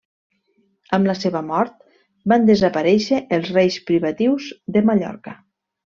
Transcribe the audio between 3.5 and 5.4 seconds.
reis privatius de Mallorca.